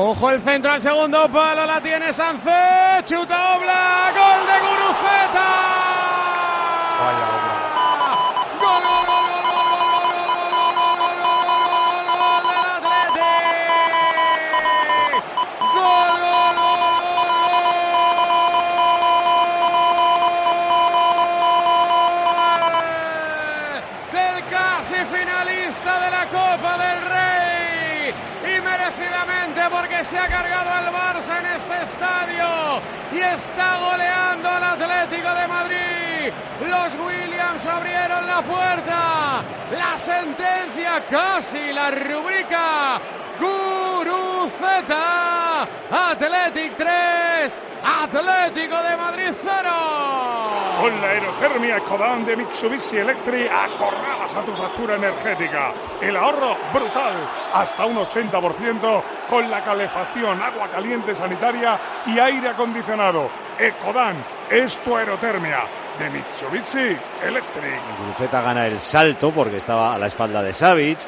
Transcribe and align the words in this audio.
Ojo 0.00 0.30
el 0.30 0.40
centro 0.40 0.70
al 0.70 0.80
segundo 0.80 1.28
palo, 1.28 1.66
la 1.66 1.80
tiene 1.80 2.12
Sánchez, 2.12 3.02
chuta 3.04 3.56
Obla, 3.56 4.12
gol 4.14 4.46
de 4.46 4.60
Guruceta. 4.60 5.48
Vaya, 7.00 7.26
Obla. 7.34 7.54
Gol, 8.60 8.82
gol, 8.86 9.02
gol, 9.08 9.26
gol, 9.26 9.42
gol, 9.42 9.74
gol, 9.74 10.38
gol, 10.54 10.78
gol, 10.78 11.18
gol, 11.18 11.18
gol, 11.18 11.58
gol, 11.58 11.98
gol, 11.98 12.46
gol, 12.46 12.62
gol. 12.78 13.26
Gol, 15.74 16.14
gol, 16.22 16.54
gol, 16.54 16.78
gol 16.78 17.42
del 24.12 24.38
casi 24.48 24.98
finalista 25.12 25.92
de 25.98 26.08
la 26.12 26.24
Copa 26.30 26.72
del 26.78 27.00
Rey 27.02 27.37
porque 29.70 30.04
se 30.04 30.18
ha 30.18 30.28
cargado 30.28 30.70
al 30.70 30.92
Barça 30.92 31.38
en 31.40 31.46
este 31.46 31.82
estadio 31.84 32.80
y 33.12 33.20
está 33.20 33.78
goleando 33.78 34.48
al 34.48 34.64
Atlético 34.64 35.34
de 35.34 35.46
Madrid. 35.46 36.32
Los 36.66 36.94
Williams 36.94 37.66
abrieron 37.66 38.26
la 38.26 38.42
puerta. 38.42 39.42
La 39.76 39.98
sentencia 39.98 41.02
casi 41.10 41.72
la 41.72 41.90
rubrica. 41.90 43.00
Guruceta. 43.40 45.02
Athletic 45.90 46.76
3. 46.76 47.58
Atlético 47.84 48.82
de 48.82 48.96
Madrid 48.96 49.32
0. 49.42 49.57
Con 50.78 51.00
la 51.00 51.08
aerotermia 51.08 51.80
Kodan 51.80 52.24
de 52.24 52.36
Mitsubishi 52.36 52.98
Electric 52.98 53.50
acorralas 53.50 54.32
a 54.36 54.42
tu 54.42 54.52
factura 54.52 54.94
energética. 54.94 55.72
El 56.00 56.16
ahorro 56.16 56.56
brutal, 56.72 57.14
hasta 57.52 57.84
un 57.84 57.96
80% 57.96 59.02
con 59.28 59.50
la 59.50 59.60
calefacción, 59.64 60.40
agua 60.40 60.68
caliente 60.68 61.16
sanitaria 61.16 61.76
y 62.06 62.20
aire 62.20 62.50
acondicionado. 62.50 63.28
Ecodan 63.58 64.14
es 64.48 64.78
tu 64.78 64.96
aerotermia 64.96 65.64
de 65.98 66.10
Mitsubishi 66.10 66.96
Electric. 67.26 67.80
Guruceta 67.98 68.40
gana 68.40 68.68
el 68.68 68.78
salto 68.78 69.32
porque 69.32 69.56
estaba 69.56 69.96
a 69.96 69.98
la 69.98 70.06
espalda 70.06 70.42
de 70.44 70.52
Savic. 70.52 70.98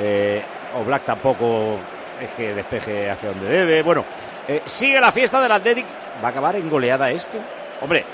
Eh, 0.00 0.42
Oblak 0.74 1.04
tampoco 1.04 1.78
es 2.20 2.30
que 2.30 2.52
despeje 2.52 3.08
hacia 3.08 3.28
donde 3.28 3.46
debe. 3.48 3.82
Bueno, 3.82 4.04
eh, 4.48 4.62
sigue 4.64 5.00
la 5.00 5.12
fiesta 5.12 5.40
del 5.40 5.52
Athletic. 5.52 5.86
¿Va 6.20 6.28
a 6.28 6.30
acabar 6.32 6.56
en 6.56 6.68
goleada 6.68 7.10
esto? 7.10 7.38
Hombre, 7.80 8.04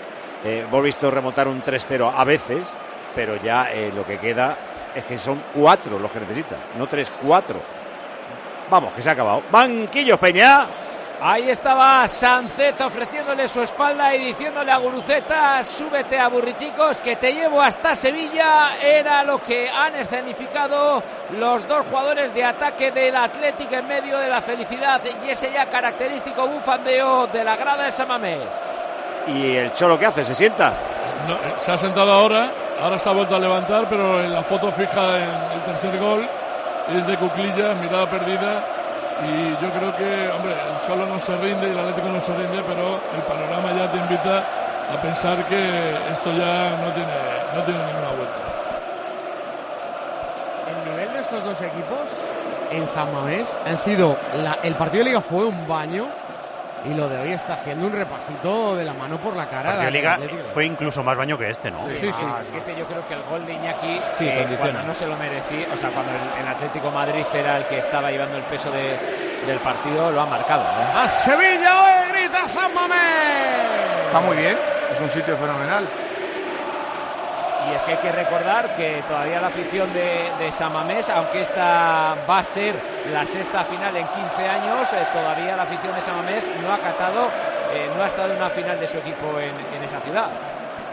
eh, 0.47 0.61
hemos 0.61 0.83
visto 0.83 1.11
remontar 1.11 1.48
un 1.48 1.61
3-0 1.61 2.12
a 2.14 2.25
veces, 2.25 2.69
pero 3.16 3.36
ya 3.36 3.72
eh, 3.72 3.91
lo 3.92 4.06
que 4.06 4.19
queda 4.19 4.56
es 4.94 5.05
que 5.05 5.19
son 5.19 5.42
cuatro 5.53 5.98
los 5.98 6.11
que 6.11 6.20
necesitan, 6.20 6.58
no 6.78 6.86
tres, 6.86 7.12
cuatro. 7.20 7.61
Vamos, 8.70 8.94
que 8.94 9.03
se 9.03 9.08
ha 9.08 9.12
acabado. 9.12 9.42
Banquillos 9.50 10.19
Peña. 10.19 10.66
Ahí 11.20 11.50
estaba 11.50 12.06
Sanceta 12.06 12.86
ofreciéndole 12.86 13.48
su 13.48 13.62
espalda 13.62 14.14
y 14.14 14.27
diciéndole 14.27 14.70
a 14.70 14.77
Guruceta, 14.77 15.64
súbete 15.64 16.19
a 16.19 16.28
Burrichicos 16.28 17.00
que 17.00 17.16
te 17.16 17.33
llevo 17.33 17.60
hasta 17.60 17.97
Sevilla. 17.97 18.77
Era 18.81 19.25
lo 19.25 19.42
que 19.42 19.69
han 19.69 19.97
escenificado 19.97 21.03
los 21.38 21.66
dos 21.66 21.86
jugadores 21.86 22.34
de 22.34 22.44
ataque 22.44 22.92
del 22.92 23.16
Atlético 23.16 23.75
en 23.77 23.88
medio 23.88 24.19
de 24.19 24.28
la 24.28 24.42
felicidad 24.42 25.00
y 25.25 25.31
ese 25.31 25.50
ya 25.50 25.66
característico 25.66 26.47
bufandeo 26.47 27.27
de 27.28 27.42
la 27.42 27.56
grada 27.56 27.86
de 27.86 27.92
Samamés. 27.92 28.44
¿Y 29.27 29.56
el 29.56 29.72
Cholo 29.72 29.98
qué 29.98 30.06
hace? 30.06 30.24
¿Se 30.24 30.34
sienta? 30.34 30.72
No, 31.28 31.34
eh, 31.34 31.55
se 31.58 31.72
ha 31.72 31.78
sentado 31.78 32.12
ahora, 32.12 32.50
ahora 32.82 32.98
se 32.98 33.08
ha 33.08 33.12
vuelto 33.12 33.34
a 33.34 33.38
levantar, 33.38 33.86
pero 33.88 34.22
en 34.22 34.32
la 34.32 34.42
foto 34.42 34.70
fija 34.70 35.16
en 35.16 35.30
el 35.55 35.60
tercer 35.64 35.98
gol 35.98 36.27
es 36.96 37.06
de 37.06 37.16
Cuclilla, 37.16 37.74
mirada 37.74 38.08
perdida. 38.08 38.62
Y 39.27 39.50
yo 39.64 39.70
creo 39.70 39.97
que, 39.97 40.28
hombre, 40.36 40.52
el 40.52 40.86
Cholo 40.86 41.06
no 41.06 41.19
se 41.19 41.34
rinde 41.38 41.69
y 41.69 41.70
el 41.70 41.78
Atlético 41.78 42.08
no 42.08 42.20
se 42.20 42.32
rinde, 42.34 42.62
pero 42.69 43.00
el 43.16 43.22
panorama 43.22 43.72
ya 43.77 43.91
te 43.91 43.97
invita 43.98 44.44
a 44.92 45.00
pensar 45.02 45.42
que 45.47 45.91
esto 46.12 46.30
ya 46.32 46.70
no 46.84 46.92
tiene, 46.92 47.16
no 47.56 47.62
tiene 47.62 47.80
ninguna 47.80 48.10
vuelta. 48.16 48.37
El 50.70 50.91
nivel 50.93 51.12
de 51.14 51.20
estos 51.20 51.44
dos 51.44 51.60
equipos 51.62 51.98
en 52.70 52.87
San 52.87 53.12
Mamés 53.12 53.56
han 53.66 53.78
sido. 53.78 54.16
la- 54.34 54.58
el 54.62 54.75
partido 54.75 55.03
de 55.03 55.10
Liga 55.10 55.20
fue 55.20 55.44
un 55.47 55.66
baño 55.66 56.06
y 56.84 56.94
lo 56.94 57.09
de 57.09 57.19
hoy 57.19 57.32
está 57.32 57.59
siendo 57.59 57.87
un 57.87 57.92
repasito 57.92 58.76
de 58.76 58.84
la 58.84 58.92
mano 58.92 59.19
por 59.19 59.34
la 59.34 59.48
cara. 59.48 59.76
Del 59.78 59.92
Liga 59.92 60.19
fue 60.54 60.66
incluso 60.66 61.03
más 61.03 61.16
baño 61.16 61.37
que 61.38 61.50
este, 61.50 61.70
¿no? 61.70 61.84
Sí, 61.87 61.97
sí, 61.97 62.06
sí. 62.12 62.25
Ah, 62.25 62.38
es 62.41 62.50
que 62.50 62.59
este 62.59 62.76
yo 62.76 62.84
creo 62.87 63.06
que 63.09 63.14
el 63.14 63.22
gol 63.25 63.44
de 63.47 63.54
Iñaki, 63.54 63.98
Sí, 64.19 64.28
eh, 64.28 64.47
cuando 64.59 64.82
no 64.82 64.94
se 64.94 65.06
lo 65.06 65.16
merecía, 65.16 65.66
o 65.72 65.76
sea, 65.76 65.91
cuando 65.91 66.12
el, 66.12 66.42
el 66.42 66.48
Atlético 66.48 66.91
Madrid 66.91 67.25
era 67.34 67.56
el 67.59 67.64
que 67.66 67.78
estaba 67.78 68.10
llevando 68.10 68.37
el 68.37 68.42
peso 68.44 68.70
de- 68.70 69.26
del 69.47 69.59
partido, 69.59 70.10
lo 70.10 70.20
ha 70.20 70.26
marcado. 70.26 70.62
¿eh? 70.62 70.92
A 70.97 71.09
Sevilla 71.09 71.82
hoy 71.82 72.12
grita 72.12 72.47
San 72.48 72.72
Mamés. 72.75 74.06
Está 74.06 74.20
muy 74.20 74.37
bien, 74.37 74.56
es 74.93 75.00
un 75.00 75.08
sitio 75.10 75.37
fenomenal. 75.37 75.84
Y 77.71 77.75
es 77.75 77.83
que 77.83 77.93
hay 77.93 77.99
que 77.99 78.12
recordar 78.12 78.77
que 78.77 79.03
todavía 79.09 79.41
la 79.41 79.49
afición 79.49 79.93
de, 79.93 80.31
de 80.39 80.53
Samamés, 80.53 81.09
aunque 81.11 81.41
esta 81.41 82.15
va 82.28 82.39
a 82.39 82.43
ser 82.43 82.75
la 83.12 83.27
sexta 83.27 83.65
final 83.65 83.97
en 83.97 84.06
15 84.06 84.49
años, 84.49 84.93
eh, 84.93 85.06
todavía 85.12 85.56
la 85.56 85.62
afición 85.62 85.94
de 85.94 86.00
Samamés 86.00 86.49
no 86.62 86.72
ha 86.72 86.78
catado, 86.78 87.25
eh, 87.75 87.91
no 87.97 88.05
ha 88.05 88.06
estado 88.06 88.31
en 88.33 88.37
una 88.37 88.50
final 88.50 88.78
de 88.78 88.87
su 88.87 88.99
equipo 88.99 89.41
en, 89.41 89.50
en 89.77 89.83
esa 89.83 90.00
ciudad. 90.00 90.28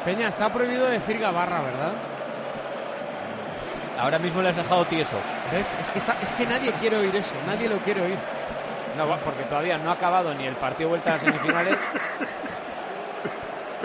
Peña, 0.03 0.27
está 0.29 0.51
prohibido 0.51 0.85
decir 0.87 1.19
Gabarra, 1.19 1.61
¿verdad? 1.61 1.93
Ahora 3.99 4.17
mismo 4.19 4.41
le 4.41 4.49
has 4.49 4.55
dejado 4.55 4.83
tieso. 4.85 5.15
¿Ves? 5.51 5.67
Es 5.79 5.89
que, 5.91 5.99
está, 5.99 6.15
es 6.21 6.31
que 6.31 6.45
nadie 6.47 6.71
quiere 6.73 6.97
oír 6.97 7.15
eso, 7.15 7.35
nadie 7.45 7.69
lo 7.69 7.77
quiere 7.77 8.01
oír. 8.01 8.17
No, 8.97 9.07
porque 9.19 9.43
todavía 9.43 9.77
no 9.77 9.89
ha 9.91 9.93
acabado 9.93 10.33
ni 10.33 10.45
el 10.45 10.55
partido 10.55 10.89
vuelta 10.89 11.11
a 11.11 11.13
las 11.13 11.21
semifinales. 11.23 11.77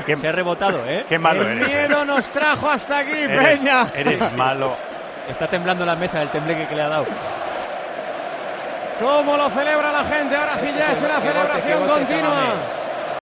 Qué, 0.06 0.16
Se 0.16 0.28
ha 0.28 0.32
rebotado, 0.32 0.84
¿eh? 0.86 1.04
qué 1.08 1.18
malo 1.18 1.42
El 1.42 1.62
eres. 1.62 1.68
¿eh? 1.68 1.88
miedo 1.88 2.04
nos 2.04 2.26
trajo 2.30 2.70
hasta 2.70 2.98
aquí, 2.98 3.12
Eres, 3.12 3.58
Peña. 3.60 3.86
eres 3.94 4.34
malo. 4.34 4.76
Está 5.28 5.46
temblando 5.48 5.84
la 5.84 5.96
mesa 5.96 6.20
del 6.20 6.30
tembleque 6.30 6.66
que 6.66 6.74
le 6.74 6.82
ha 6.82 6.88
dado. 6.88 7.06
¿Cómo 9.00 9.36
lo 9.36 9.48
celebra 9.50 9.92
la 9.92 10.04
gente? 10.04 10.34
Ahora 10.36 10.58
sí 10.58 10.68
ya 10.76 10.92
es 10.92 11.00
una 11.02 11.20
celebración 11.20 11.86
continua. 11.88 12.44